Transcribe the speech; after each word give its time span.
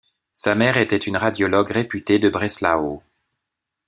Sa 0.33 0.55
mère 0.55 0.77
était 0.77 0.97
une 0.97 1.15
radiologue 1.15 1.69
réputée 1.69 2.17
de 2.17 2.27
Breslau. 2.27 3.03